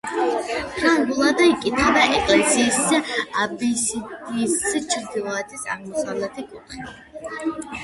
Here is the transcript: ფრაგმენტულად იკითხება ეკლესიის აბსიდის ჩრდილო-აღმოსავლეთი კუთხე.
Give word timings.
ფრაგმენტულად 0.77 1.43
იკითხება 1.47 2.05
ეკლესიის 2.21 2.79
აბსიდის 3.45 4.57
ჩრდილო-აღმოსავლეთი 4.73 6.49
კუთხე. 6.51 6.93